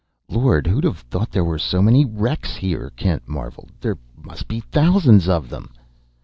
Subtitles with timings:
[0.29, 3.69] "Lord, who'd have thought there were so many wrecks here!" Kent marvelled.
[3.79, 5.69] "There must be thousands of them!"